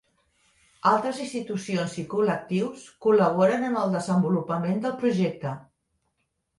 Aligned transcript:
Altres 0.91 1.19
institucions 1.25 1.93
i 2.05 2.07
col·lectius 2.15 2.87
col·laboren 3.09 3.69
en 3.71 3.81
el 3.85 3.97
desenvolupament 4.01 4.85
del 4.89 5.01
projecte. 5.07 5.57